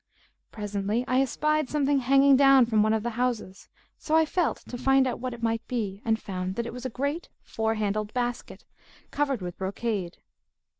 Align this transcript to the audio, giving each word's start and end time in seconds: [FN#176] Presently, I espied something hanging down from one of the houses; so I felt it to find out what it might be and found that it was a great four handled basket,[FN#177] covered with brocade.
[FN#176] 0.47 0.51
Presently, 0.53 1.05
I 1.07 1.21
espied 1.21 1.69
something 1.69 1.99
hanging 1.99 2.35
down 2.35 2.65
from 2.65 2.81
one 2.81 2.91
of 2.93 3.03
the 3.03 3.11
houses; 3.21 3.69
so 3.99 4.15
I 4.15 4.25
felt 4.25 4.61
it 4.65 4.69
to 4.71 4.77
find 4.79 5.05
out 5.05 5.19
what 5.19 5.35
it 5.35 5.43
might 5.43 5.61
be 5.67 6.01
and 6.03 6.19
found 6.19 6.55
that 6.55 6.65
it 6.65 6.73
was 6.73 6.87
a 6.87 6.89
great 6.89 7.29
four 7.43 7.75
handled 7.75 8.11
basket,[FN#177] 8.15 9.11
covered 9.11 9.41
with 9.43 9.59
brocade. 9.59 10.17